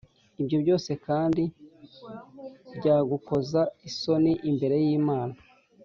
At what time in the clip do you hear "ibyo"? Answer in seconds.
0.41-0.57